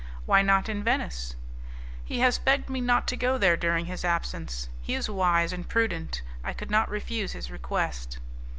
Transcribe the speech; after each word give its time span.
"Why 0.25 0.41
not 0.41 0.67
in 0.67 0.83
Venice?" 0.83 1.35
"He 2.03 2.21
has 2.21 2.39
begged 2.39 2.71
me 2.71 2.81
not 2.81 3.07
to 3.09 3.15
go 3.15 3.37
there 3.37 3.55
during 3.55 3.85
his 3.85 4.03
absence. 4.03 4.67
He 4.81 4.95
is 4.95 5.07
wise 5.11 5.53
and 5.53 5.69
prudent; 5.69 6.23
I 6.43 6.53
could 6.53 6.71
not 6.71 6.89
refuse 6.89 7.33
his 7.33 7.51
request." 7.51 8.17